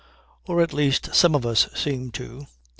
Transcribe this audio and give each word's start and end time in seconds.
"Or 0.47 0.61
at 0.63 0.73
least 0.73 1.13
some 1.13 1.35
of 1.35 1.45
us 1.45 1.67
seem 1.75 2.09
to. 2.13 2.47